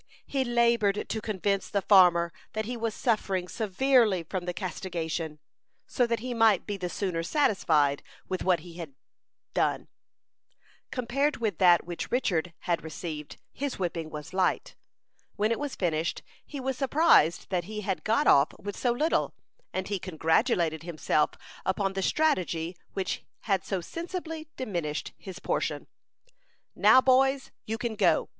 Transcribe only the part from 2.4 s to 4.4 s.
that he was suffering severely